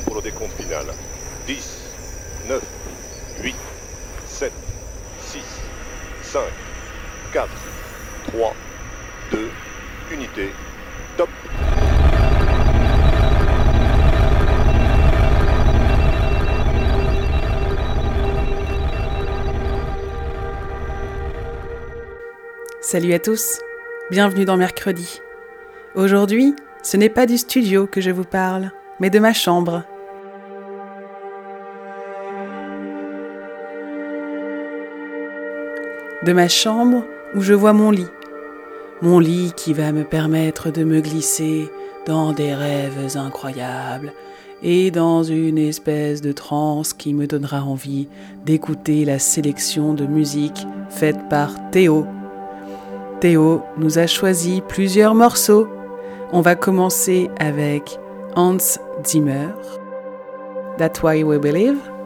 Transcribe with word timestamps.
Pour 0.00 0.16
le 0.16 0.22
décompte 0.22 0.52
final. 0.52 0.86
10, 1.46 1.78
9, 2.48 2.62
8, 3.42 3.54
7, 4.26 4.52
6, 5.20 5.38
5, 6.22 6.40
4, 7.32 7.48
3, 8.28 8.54
2, 9.32 9.50
unité, 10.12 10.50
top 11.16 11.28
Salut 22.80 23.12
à 23.14 23.18
tous, 23.18 23.58
bienvenue 24.10 24.44
dans 24.44 24.56
Mercredi. 24.56 25.20
Aujourd'hui, 25.94 26.54
ce 26.82 26.96
n'est 26.96 27.08
pas 27.08 27.26
du 27.26 27.38
studio 27.38 27.86
que 27.86 28.00
je 28.00 28.10
vous 28.10 28.24
parle, 28.24 28.70
mais 29.00 29.10
de 29.10 29.18
ma 29.18 29.32
chambre. 29.32 29.82
De 36.24 36.32
ma 36.32 36.48
chambre 36.48 37.04
où 37.34 37.40
je 37.40 37.54
vois 37.54 37.72
mon 37.72 37.90
lit. 37.90 38.06
Mon 39.00 39.18
lit 39.18 39.52
qui 39.56 39.72
va 39.72 39.92
me 39.92 40.04
permettre 40.04 40.70
de 40.70 40.84
me 40.84 41.00
glisser 41.00 41.68
dans 42.06 42.32
des 42.32 42.54
rêves 42.54 43.16
incroyables 43.16 44.12
et 44.62 44.92
dans 44.92 45.24
une 45.24 45.58
espèce 45.58 46.20
de 46.20 46.30
transe 46.30 46.92
qui 46.92 47.14
me 47.14 47.26
donnera 47.26 47.62
envie 47.64 48.08
d'écouter 48.44 49.04
la 49.04 49.18
sélection 49.18 49.94
de 49.94 50.06
musique 50.06 50.66
faite 50.88 51.28
par 51.28 51.70
Théo. 51.70 52.06
Théo 53.20 53.62
nous 53.76 53.98
a 53.98 54.06
choisi 54.06 54.62
plusieurs 54.68 55.16
morceaux 55.16 55.66
on 56.32 56.40
va 56.40 56.54
commencer 56.54 57.28
avec 57.38 57.98
Hans 58.34 58.78
Zimmer, 59.04 59.54
That's 60.78 61.02
Why 61.02 61.22
We 61.22 61.38
Believe. 61.38 62.01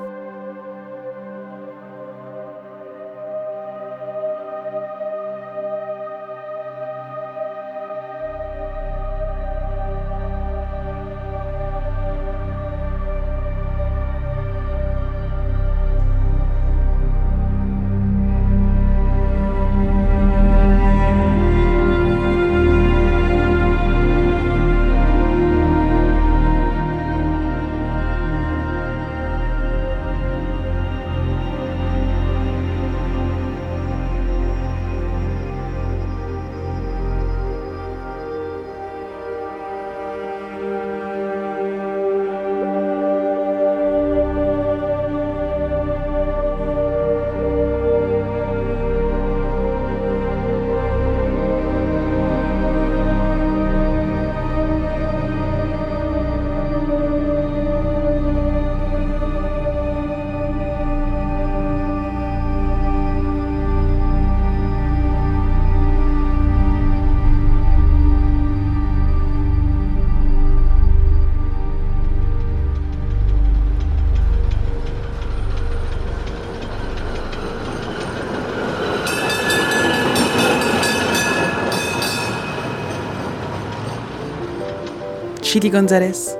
Chili 85.56 85.70
Gonzalez, 85.70 86.36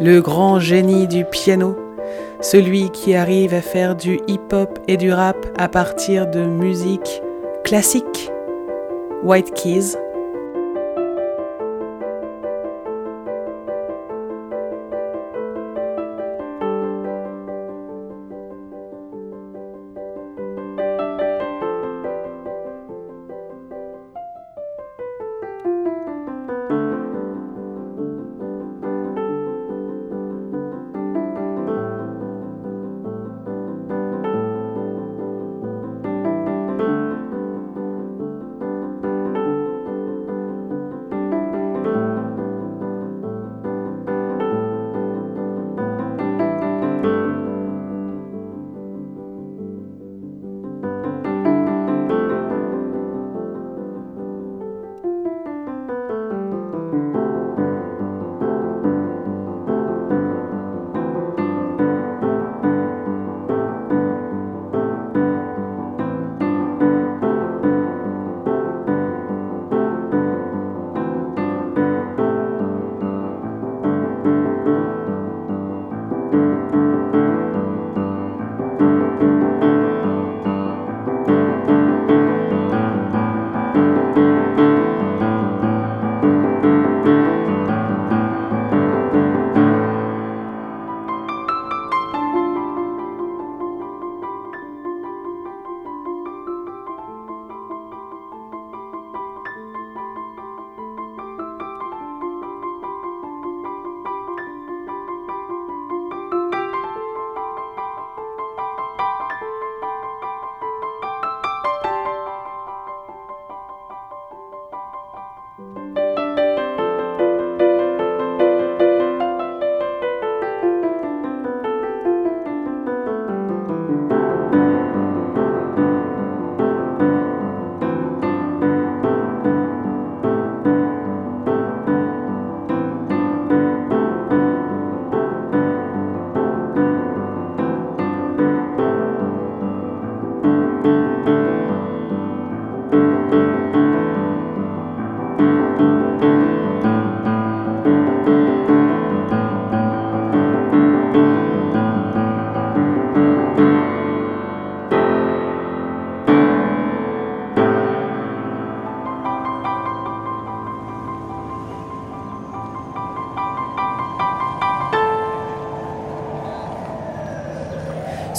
le 0.00 0.20
grand 0.20 0.58
génie 0.58 1.06
du 1.06 1.26
piano, 1.26 1.76
celui 2.40 2.88
qui 2.88 3.14
arrive 3.14 3.52
à 3.52 3.60
faire 3.60 3.96
du 3.96 4.18
hip-hop 4.28 4.78
et 4.88 4.96
du 4.96 5.12
rap 5.12 5.36
à 5.58 5.68
partir 5.68 6.26
de 6.26 6.40
musique 6.40 7.20
classique, 7.64 8.30
White 9.22 9.52
Keys, 9.52 9.98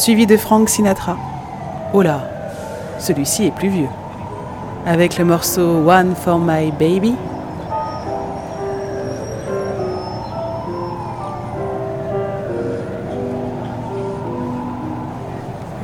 suivi 0.03 0.25
de 0.25 0.35
Frank 0.35 0.67
Sinatra. 0.67 1.15
Oh 1.93 2.01
là, 2.01 2.19
celui-ci 2.99 3.45
est 3.45 3.51
plus 3.51 3.69
vieux. 3.69 3.87
Avec 4.85 5.17
le 5.17 5.23
morceau 5.23 5.77
One 5.87 6.13
for 6.13 6.39
My 6.39 6.71
Baby. 6.71 7.15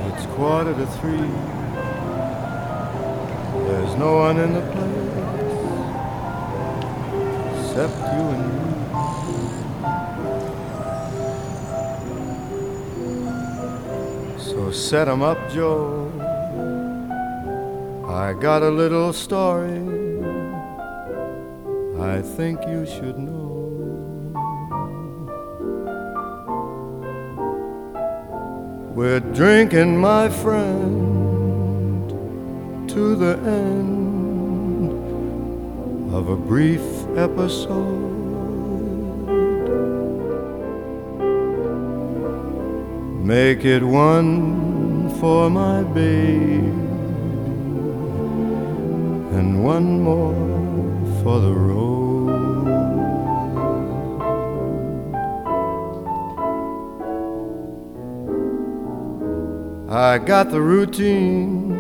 It's 0.10 0.26
quarter 0.36 0.74
to 0.74 0.86
three. 1.00 1.32
There's 3.70 3.96
no 3.98 4.18
one 4.18 4.38
in 4.38 4.54
the 4.54 4.62
place 4.74 5.14
except 7.62 7.98
you 8.18 8.24
and 8.34 8.54
me. 8.54 8.59
So 14.60 14.72
set 14.72 15.08
'em 15.08 15.22
up, 15.22 15.38
Joe. 15.50 16.12
I 18.06 18.34
got 18.34 18.62
a 18.62 18.70
little 18.70 19.14
story 19.14 19.80
I 21.98 22.22
think 22.22 22.60
you 22.68 22.86
should 22.86 23.18
know. 23.18 23.56
We're 28.96 29.24
drinking, 29.42 29.98
my 29.98 30.28
friend, 30.28 32.10
to 32.90 33.16
the 33.16 33.36
end 33.64 34.92
of 36.14 36.28
a 36.28 36.36
brief 36.36 36.86
episode. 37.16 38.09
Make 43.24 43.66
it 43.66 43.84
one 43.84 45.10
for 45.20 45.50
my 45.50 45.84
baby 45.84 46.58
and 49.38 49.64
one 49.64 50.02
more 50.02 50.34
for 51.22 51.40
the 51.40 51.54
road. 51.54 51.90
I 59.90 60.18
got 60.18 60.52
the 60.52 60.62
routine. 60.62 61.78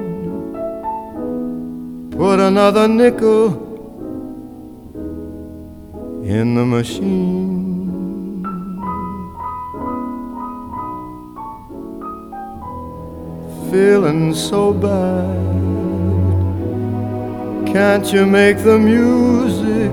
Put 2.11 2.39
another 2.39 2.87
nickel 2.87 3.53
in 6.23 6.55
the 6.55 6.65
machine. 6.65 7.68
Feeling 13.71 14.33
so 14.33 14.73
bad. 14.73 15.37
Can't 17.71 18.11
you 18.11 18.25
make 18.25 18.57
the 18.63 18.79
music 18.79 19.91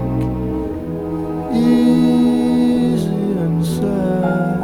easy 1.53 3.07
and 3.45 3.67
sad? 3.67 4.63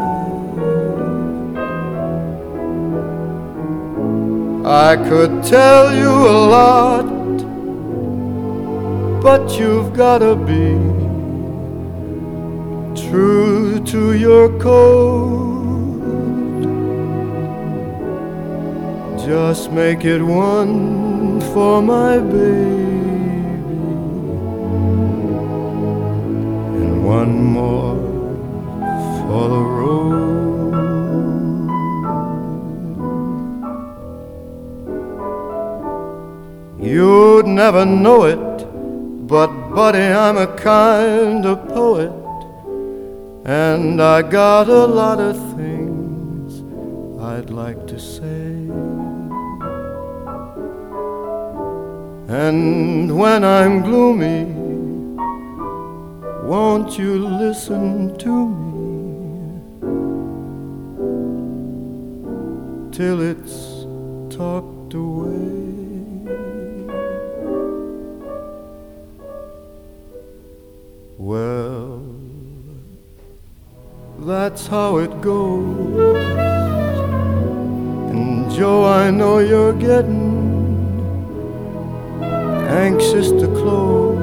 I 4.65 4.97
could 4.97 5.43
tell 5.45 5.95
you 5.95 6.09
a 6.09 6.39
lot, 6.57 7.07
but 9.23 9.59
you've 9.59 9.93
gotta 9.95 10.35
be 10.35 10.79
true 12.97 13.79
to 13.85 14.15
your 14.15 14.49
code. 14.59 15.52
Just 19.25 19.71
make 19.71 20.05
it 20.05 20.21
one 20.21 21.41
for 21.53 21.81
my 21.81 22.19
baby 22.19 22.83
and 26.83 27.07
one 27.07 27.45
more 27.45 27.95
for 29.21 29.49
the 29.49 29.63
road. 29.79 30.33
You'd 36.81 37.47
never 37.47 37.85
know 37.87 38.25
it, 38.25 38.67
but 39.29 39.71
buddy, 39.73 40.01
I'm 40.01 40.37
a 40.37 40.49
kind 40.57 41.47
of 41.47 41.69
poet, 41.69 42.11
and 43.45 44.03
I 44.03 44.23
got 44.23 44.69
a 44.69 44.85
lot 44.85 45.21
of 45.21 45.37
things 45.55 46.61
I'd 47.23 47.51
like 47.51 47.87
to 47.87 48.01
say. 48.01 48.62
And 52.33 53.19
when 53.19 53.45
I'm 53.45 53.83
gloomy, 53.83 54.47
won't 56.49 56.99
you 56.99 57.29
listen 57.29 58.17
to 58.17 58.49
me 58.49 58.81
till 62.91 63.21
it's 63.21 63.85
talked 64.35 64.95
away? 64.95 65.43
Well, 71.19 72.03
that's 74.21 74.67
how 74.69 74.97
it 74.97 75.21
goes. 75.21 76.17
And 78.11 78.51
Joe, 78.51 78.87
I 78.87 79.11
know 79.11 79.41
you're 79.41 79.75
getting 79.75 80.32
anxious 82.73 83.31
to 83.31 83.47
close. 83.61 84.19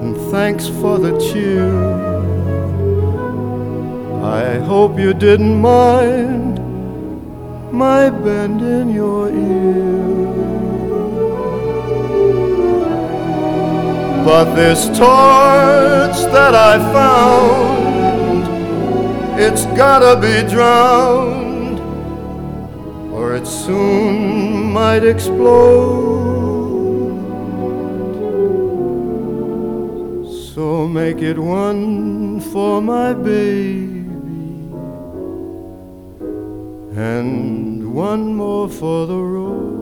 And 0.00 0.16
thanks 0.30 0.68
for 0.80 0.98
the 0.98 1.18
cheer. 1.18 1.72
I 4.22 4.58
hope 4.58 4.98
you 4.98 5.12
didn't 5.14 5.60
mind 5.60 6.60
my 7.72 8.10
bending 8.10 8.90
your 8.90 9.30
ear. 9.30 10.02
But 14.24 14.54
this 14.54 14.86
torch 14.86 16.18
that 16.36 16.54
I 16.54 16.78
found, 16.92 18.42
it's 19.40 19.64
gotta 19.76 20.14
be 20.20 20.48
drowned, 20.48 21.31
it 23.42 23.46
soon 23.48 24.72
might 24.72 25.04
explode. 25.04 26.30
So 30.54 30.86
make 30.86 31.20
it 31.22 31.38
one 31.38 32.40
for 32.52 32.80
my 32.80 33.12
baby, 33.14 34.06
and 36.94 37.92
one 37.92 38.36
more 38.36 38.68
for 38.68 39.06
the 39.06 39.18
road. 39.18 39.81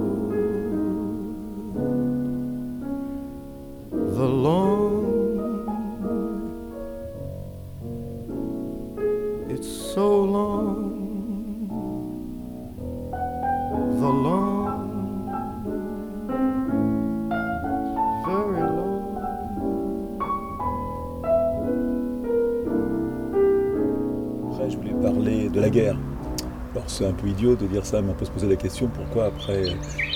C'est 27.00 27.06
un 27.06 27.12
peu 27.12 27.28
idiot 27.28 27.56
de 27.56 27.66
dire 27.66 27.86
ça, 27.86 28.02
mais 28.02 28.10
on 28.10 28.14
peut 28.14 28.26
se 28.26 28.30
poser 28.30 28.46
la 28.46 28.56
question 28.56 28.86
pourquoi 28.88 29.26
après 29.26 29.64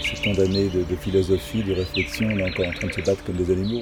ces 0.03 0.23
tant 0.23 0.33
d'années 0.33 0.69
de, 0.69 0.83
de 0.83 0.97
philosophie, 0.97 1.63
de 1.63 1.73
réflexion, 1.73 2.29
on 2.31 2.39
est 2.39 2.51
encore 2.51 2.67
en 2.67 2.73
train 2.73 2.89
de 2.89 2.93
se 2.93 3.01
battre 3.01 3.25
comme 3.25 3.37
des 3.37 3.51
animaux? 3.51 3.81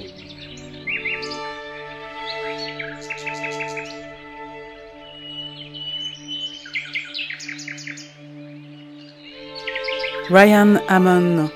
Ryan 10.29 10.77
Hammond 10.87 11.49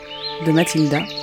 de 0.46 0.51
Matilda. 0.51 1.17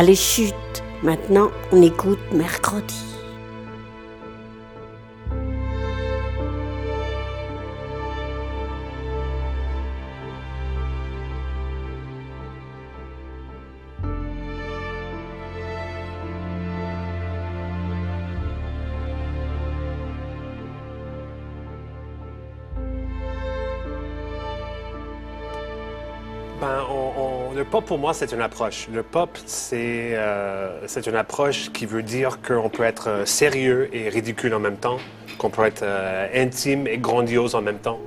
Allez, 0.00 0.14
chute. 0.14 0.54
Maintenant, 1.02 1.50
on 1.72 1.82
écoute 1.82 2.18
mercredi. 2.32 2.94
Ben, 26.58 26.80
on- 26.88 27.29
le 27.54 27.64
pop, 27.64 27.84
pour 27.84 27.98
moi, 27.98 28.14
c'est 28.14 28.32
une 28.32 28.40
approche. 28.40 28.88
Le 28.92 29.02
pop, 29.02 29.30
c'est 29.46 30.12
euh, 30.14 30.86
une 31.06 31.16
approche 31.16 31.70
qui 31.72 31.86
veut 31.86 32.02
dire 32.02 32.40
qu'on 32.42 32.68
peut 32.68 32.84
être 32.84 33.08
euh, 33.08 33.24
sérieux 33.24 33.88
et 33.92 34.08
ridicule 34.08 34.54
en 34.54 34.60
même 34.60 34.76
temps, 34.76 34.98
qu'on 35.38 35.50
peut 35.50 35.64
être 35.64 35.82
euh, 35.82 36.28
intime 36.34 36.86
et 36.86 36.98
grandiose 36.98 37.54
en 37.54 37.62
même 37.62 37.78
temps. 37.78 37.98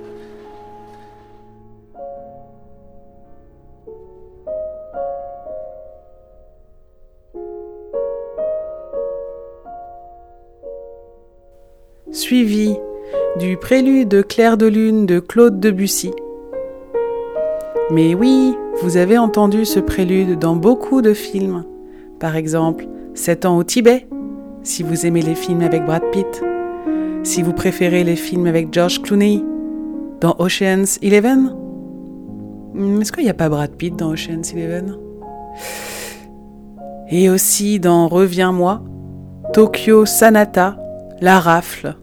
Suivi 12.12 12.76
du 13.36 13.56
prélude 13.56 14.08
de 14.08 14.22
Clair 14.22 14.56
de 14.56 14.66
Lune 14.66 15.06
de 15.06 15.18
Claude 15.18 15.58
Debussy. 15.58 16.12
Mais 17.90 18.14
oui, 18.14 18.54
vous 18.82 18.96
avez 18.96 19.18
entendu 19.18 19.64
ce 19.64 19.80
prélude 19.80 20.38
dans 20.38 20.56
beaucoup 20.56 21.02
de 21.02 21.14
films. 21.14 21.64
Par 22.18 22.36
exemple, 22.36 22.86
7 23.14 23.46
ans 23.46 23.56
au 23.56 23.64
Tibet, 23.64 24.06
si 24.62 24.82
vous 24.82 25.06
aimez 25.06 25.22
les 25.22 25.34
films 25.34 25.62
avec 25.62 25.84
Brad 25.84 26.02
Pitt. 26.10 26.42
Si 27.22 27.42
vous 27.42 27.52
préférez 27.52 28.04
les 28.04 28.16
films 28.16 28.46
avec 28.46 28.72
George 28.72 29.00
Clooney, 29.02 29.42
dans 30.20 30.36
Ocean's 30.38 30.98
Eleven. 31.02 31.54
Hmm, 32.74 33.00
Est-ce 33.00 33.12
qu'il 33.12 33.24
n'y 33.24 33.30
a 33.30 33.34
pas 33.34 33.48
Brad 33.48 33.72
Pitt 33.72 33.94
dans 33.96 34.10
Ocean's 34.10 34.52
Eleven? 34.52 34.96
Et 37.10 37.28
aussi 37.28 37.78
dans 37.78 38.08
Reviens-moi, 38.08 38.82
Tokyo 39.52 40.06
Sanata, 40.06 40.76
La 41.20 41.40
Rafle. 41.40 41.96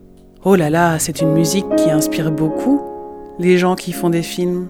Oh 0.45 0.55
là 0.55 0.69
là, 0.69 0.99
c'est 0.99 1.21
une 1.21 1.33
musique 1.33 1.65
qui 1.75 1.89
inspire 1.89 2.31
beaucoup 2.31 2.81
les 3.39 3.57
gens 3.57 3.75
qui 3.75 3.91
font 3.91 4.09
des 4.09 4.21
films. 4.21 4.67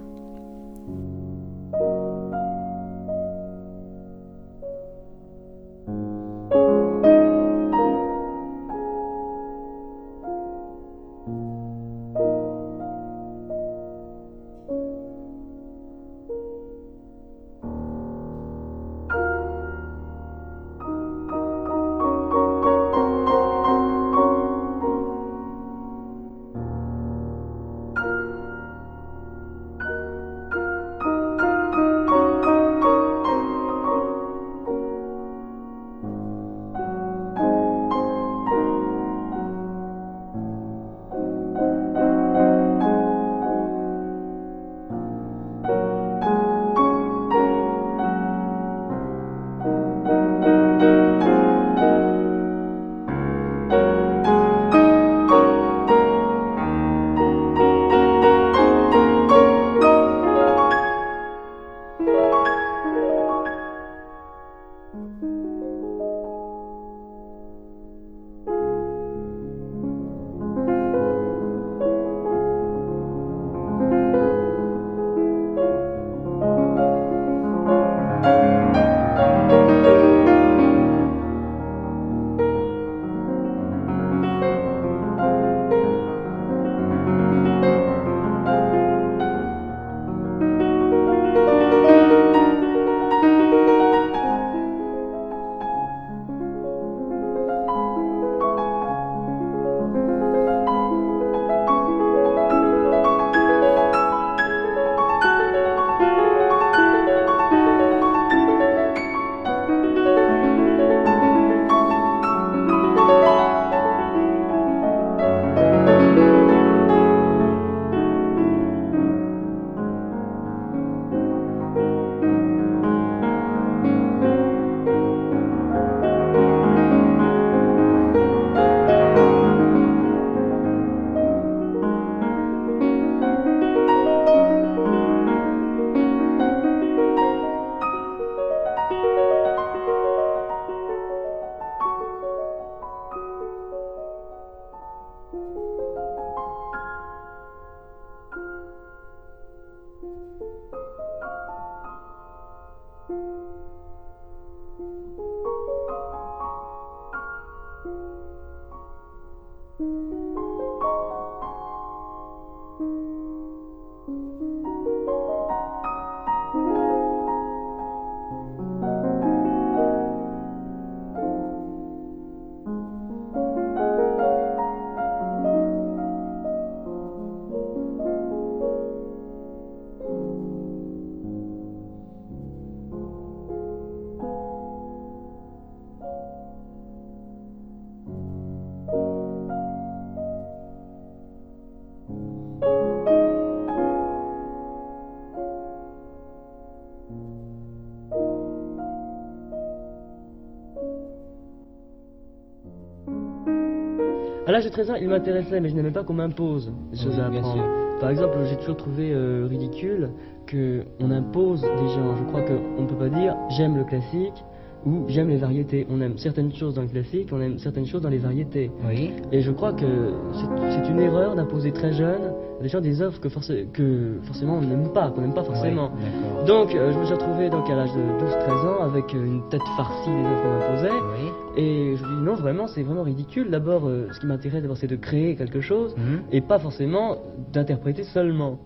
À 204.51 204.55
l'âge 204.55 204.65
de 204.65 204.69
13 204.69 204.91
ans, 204.91 204.95
il 204.99 205.07
m'intéressait, 205.07 205.61
mais 205.61 205.69
je 205.69 205.75
n'aimais 205.75 205.91
pas 205.91 206.03
qu'on 206.03 206.11
m'impose 206.13 206.73
des 206.91 206.97
choses 206.97 207.17
à 207.21 207.27
Oui, 207.29 207.31
bien 207.31 207.39
apprendre. 207.39 207.63
Par 208.01 208.09
exemple, 208.09 208.35
j'ai 208.49 208.57
toujours 208.57 208.75
trouvé 208.75 209.13
euh, 209.13 209.47
ridicule 209.49 210.09
qu'on 210.51 211.09
impose 211.09 211.61
des 211.61 211.87
gens. 211.87 212.15
Je 212.17 212.23
crois 212.25 212.41
qu'on 212.41 212.81
ne 212.81 212.85
peut 212.87 212.95
pas 212.95 213.07
dire 213.07 213.33
j'aime 213.51 213.77
le 213.77 213.85
classique, 213.85 214.43
où 214.85 215.05
j'aime 215.07 215.29
les 215.29 215.37
variétés. 215.37 215.87
On 215.89 216.01
aime 216.01 216.17
certaines 216.17 216.51
choses 216.53 216.73
dans 216.73 216.81
le 216.81 216.89
classique, 216.89 217.29
on 217.31 217.39
aime 217.39 217.59
certaines 217.59 217.85
choses 217.85 218.01
dans 218.01 218.09
les 218.09 218.17
variétés. 218.17 218.69
Oui. 218.85 219.13
Et 219.31 219.39
je 219.39 219.51
crois 219.51 219.71
que 219.71 219.85
c'est- 220.33 220.89
une 220.91 220.99
erreur 220.99 221.35
d'imposer 221.35 221.71
très 221.71 221.93
jeune 221.93 222.33
des 222.61 222.67
gens 222.67 222.81
des 222.81 223.01
œuvres 223.01 223.21
que, 223.21 223.29
forcé- 223.29 223.67
que 223.71 224.17
forcément 224.23 224.55
on 224.57 224.61
n'aime 224.61 224.89
pas, 224.91 225.11
qu'on 225.11 225.21
n'aime 225.21 225.33
pas 225.33 225.43
forcément. 225.43 225.91
Oui. 225.95 226.45
Donc 226.45 226.75
euh, 226.75 226.91
je 226.91 226.99
me 226.99 227.05
suis 227.05 227.13
retrouvé 227.13 227.49
donc 227.49 227.69
à 227.69 227.75
l'âge 227.75 227.93
de 227.93 228.01
12-13 228.25 228.67
ans 228.67 228.83
avec 228.83 229.15
euh, 229.15 229.23
une 229.25 229.47
tête 229.49 229.61
farcie 229.77 230.09
des 230.09 230.25
œuvres 230.25 230.41
qu'on 230.41 230.49
m'imposait. 230.49 230.89
Oui. 230.91 231.29
Et 231.57 231.95
je 231.97 232.03
me 232.03 232.17
dis 232.19 232.23
non 232.23 232.35
vraiment 232.35 232.67
c'est 232.67 232.83
vraiment 232.83 233.03
ridicule. 233.03 233.49
D'abord 233.49 233.87
euh, 233.87 234.07
ce 234.13 234.19
qui 234.19 234.25
m'intéresse 234.25 234.61
d'abord 234.61 234.77
c'est 234.77 234.87
de 234.87 234.95
créer 234.95 235.35
quelque 235.35 235.61
chose 235.61 235.95
Mhm. 235.97 236.21
et 236.31 236.41
pas 236.41 236.59
forcément 236.59 237.17
d'interpréter 237.51 238.03
seulement. 238.03 238.59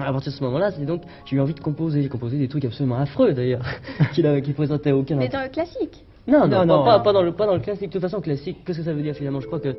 À 0.00 0.12
partir 0.12 0.32
de 0.32 0.36
ce 0.38 0.42
moment-là, 0.44 0.70
c'est 0.70 0.84
donc 0.86 1.02
j'ai 1.26 1.36
eu 1.36 1.40
envie 1.40 1.52
de 1.54 1.60
composer. 1.60 2.02
J'ai 2.02 2.08
composé 2.08 2.38
des 2.38 2.48
trucs 2.48 2.64
absolument 2.64 2.96
affreux 2.98 3.32
d'ailleurs, 3.32 3.64
qui, 4.14 4.22
qui 4.42 4.52
présentaient 4.52 4.92
aucun 4.92 5.16
Mais 5.16 5.28
dans 5.28 5.42
le 5.42 5.48
classique. 5.50 6.04
Non, 6.26 6.46
non, 6.46 6.46
Non, 6.46 6.56
pas, 6.58 6.64
non. 6.64 6.84
Pas, 6.84 7.00
pas 7.00 7.12
dans 7.12 7.22
le, 7.22 7.32
pas 7.32 7.46
dans 7.46 7.54
le 7.54 7.60
classique. 7.60 7.88
De 7.88 7.92
toute 7.92 8.02
façon, 8.02 8.20
classique, 8.20 8.58
qu'est-ce 8.64 8.78
que 8.78 8.84
ça 8.84 8.92
veut 8.92 9.02
dire 9.02 9.14
finalement? 9.14 9.40
Je 9.40 9.46
crois 9.46 9.60
que 9.60 9.76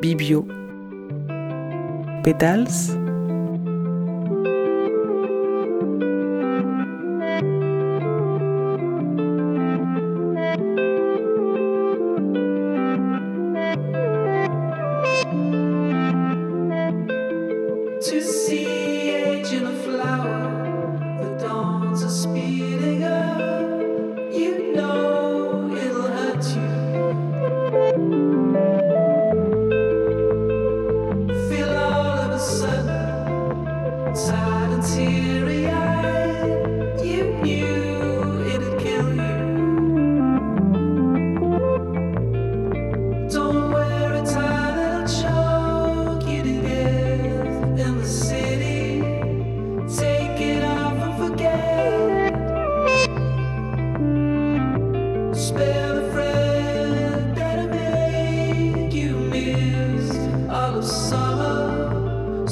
Bibio. 0.00 0.46
Pédales. 2.22 2.66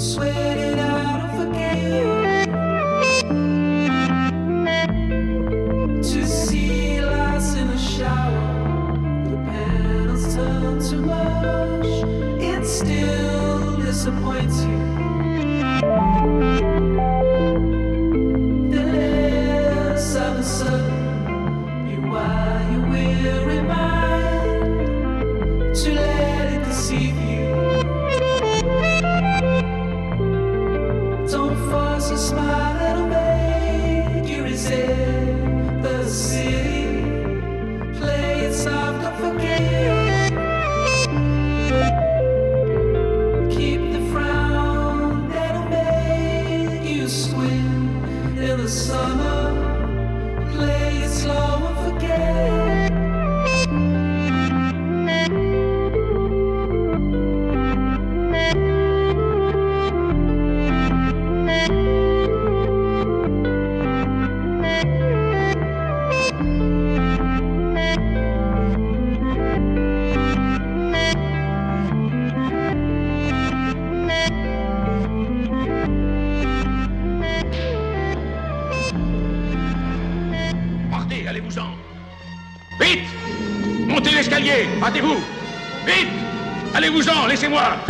swim. 0.02 0.31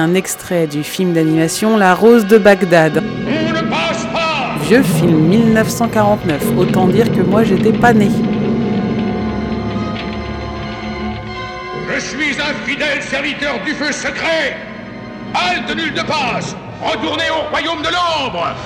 Un 0.02 0.14
extrait 0.14 0.66
du 0.66 0.82
film 0.82 1.12
d'animation 1.12 1.76
La 1.76 1.94
Rose 1.94 2.26
de 2.26 2.36
Bagdad. 2.36 3.04
On 3.24 3.52
ne 3.52 4.64
Vieux 4.64 4.82
film 4.82 5.28
1949. 5.28 6.42
Autant 6.58 6.88
dire 6.88 7.06
que 7.12 7.20
moi 7.20 7.44
j'étais 7.44 7.72
pas 7.72 7.92
né. 7.92 8.08
Je 11.94 12.00
suis 12.00 12.34
un 12.40 12.66
fidèle 12.66 13.00
serviteur 13.00 13.62
du 13.64 13.74
feu 13.74 13.92
secret 13.92 14.56
Halte 15.34 15.76
nulle 15.76 15.94
de 15.94 16.02
passe 16.02 16.56
Retournez 16.82 17.30
au 17.30 17.48
royaume 17.50 17.82
de 17.82 17.88
l'ombre 17.88 18.56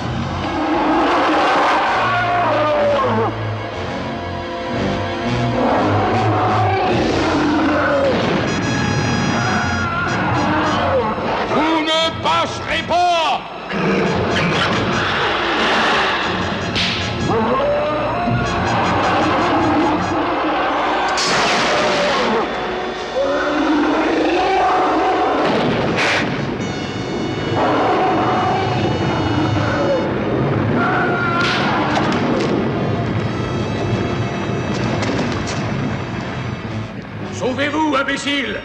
imbécile 38.17 38.61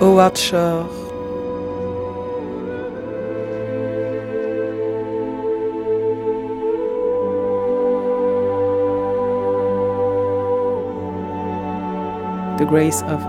Howard 0.00 0.36
Shore. 0.36 0.86
The 12.58 12.66
Grace 12.66 13.02
of 13.02 13.20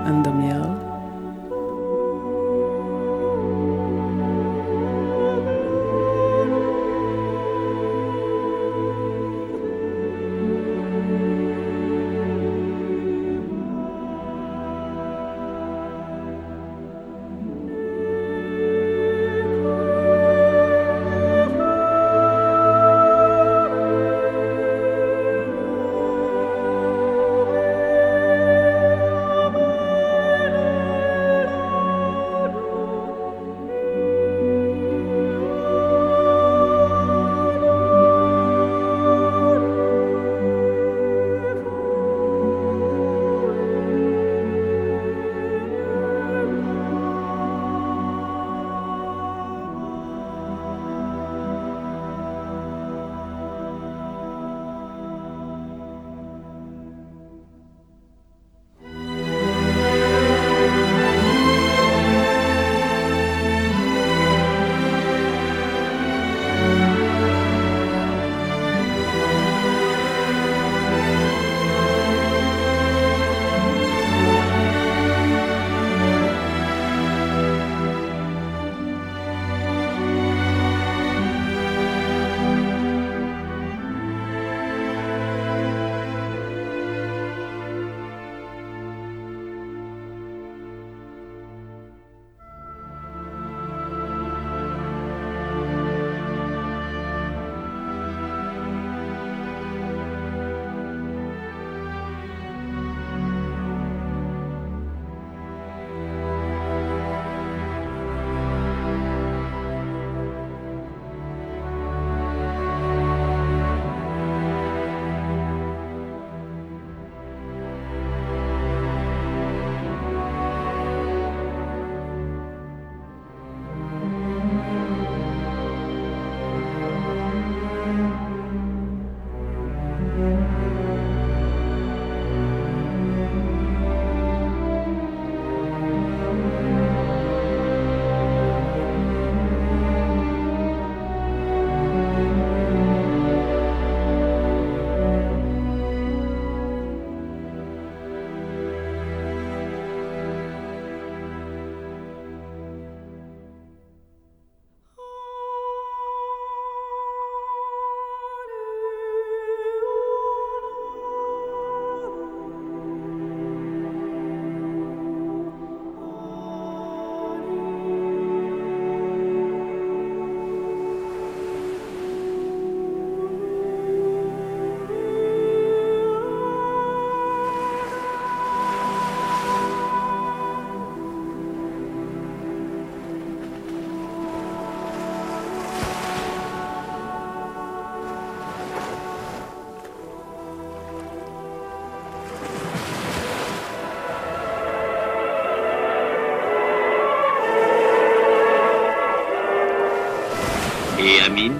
Endomiel. 200.98 201.52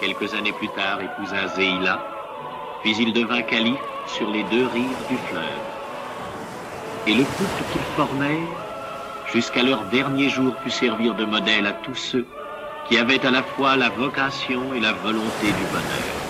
quelques 0.00 0.34
années 0.34 0.52
plus 0.52 0.68
tard, 0.68 0.98
épousa 1.00 1.48
Zéila, 1.56 2.00
puis 2.82 2.96
il 2.98 3.12
devint 3.12 3.42
calife 3.42 3.76
sur 4.06 4.30
les 4.30 4.44
deux 4.44 4.66
rives 4.68 5.06
du 5.08 5.16
fleuve. 5.28 5.42
Et 7.06 7.14
le 7.14 7.24
couple 7.24 7.62
qu'ils 7.72 7.82
formèrent, 7.96 8.48
jusqu'à 9.32 9.62
leur 9.62 9.84
dernier 9.86 10.30
jour, 10.30 10.54
put 10.56 10.70
servir 10.70 11.14
de 11.14 11.24
modèle 11.24 11.66
à 11.66 11.72
tous 11.72 11.94
ceux 11.94 12.26
qui 12.88 12.96
avaient 12.98 13.24
à 13.26 13.30
la 13.30 13.42
fois 13.42 13.76
la 13.76 13.90
vocation 13.90 14.72
et 14.74 14.80
la 14.80 14.92
volonté 14.92 15.46
du 15.46 15.64
bonheur. 15.72 16.25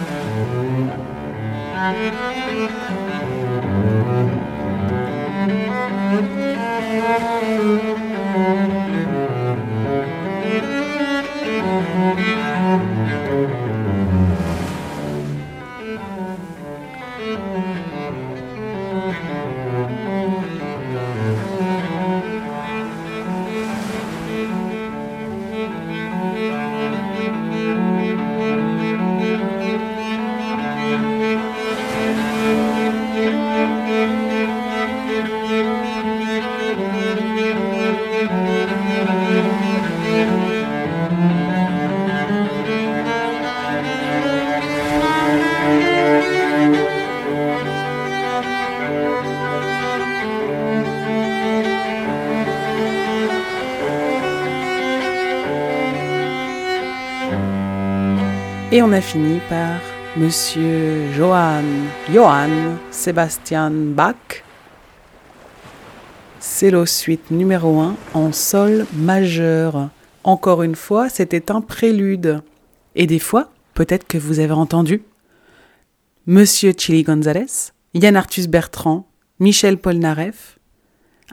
Thank 0.00 0.94
you. 3.14 3.19
Et 58.72 58.82
on 58.82 58.92
a 58.92 59.00
fini 59.00 59.40
par 59.48 59.80
Monsieur 60.16 61.10
Johann 61.16 61.64
Johann 62.14 62.78
Sebastian 62.92 63.72
Bach. 63.72 64.44
Cello 66.38 66.86
suite 66.86 67.32
numéro 67.32 67.80
1 67.80 67.96
en 68.14 68.32
sol 68.32 68.86
majeur. 68.92 69.88
Encore 70.22 70.62
une 70.62 70.76
fois, 70.76 71.08
c'était 71.08 71.50
un 71.50 71.60
prélude. 71.60 72.42
Et 72.94 73.08
des 73.08 73.18
fois, 73.18 73.50
peut-être 73.74 74.06
que 74.06 74.18
vous 74.18 74.38
avez 74.38 74.52
entendu 74.52 75.02
Monsieur 76.26 76.72
Chili 76.78 77.02
Gonzalez, 77.02 77.72
Yann 77.94 78.14
Arthus 78.14 78.46
Bertrand, 78.46 79.08
Michel 79.40 79.78
Polnareff, 79.78 80.60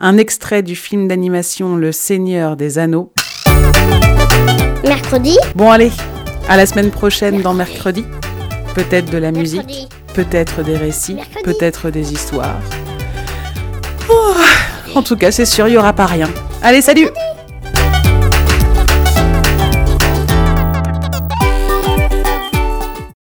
un 0.00 0.16
extrait 0.18 0.64
du 0.64 0.74
film 0.74 1.06
d'animation 1.06 1.76
Le 1.76 1.92
Seigneur 1.92 2.56
des 2.56 2.78
Anneaux. 2.78 3.12
Mercredi 4.82 5.36
Bon 5.54 5.70
allez, 5.70 5.92
à 6.48 6.56
la 6.56 6.66
semaine 6.66 6.90
prochaine 6.90 7.42
dans 7.42 7.54
Mercredi. 7.54 8.04
Peut-être 8.74 9.10
de 9.10 9.18
la 9.18 9.32
musique, 9.32 9.88
peut-être 10.14 10.62
des 10.62 10.76
récits, 10.76 11.18
peut-être 11.44 11.90
des 11.90 12.12
histoires. 12.12 12.60
Oh, 14.10 14.34
en 14.94 15.02
tout 15.02 15.16
cas, 15.16 15.30
c'est 15.30 15.44
sûr, 15.44 15.68
il 15.68 15.72
n'y 15.72 15.76
aura 15.76 15.92
pas 15.92 16.06
rien. 16.06 16.28
Allez, 16.62 16.80
salut 16.80 17.08